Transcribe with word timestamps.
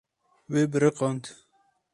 Wê 0.51 0.61
biriqand. 0.71 1.23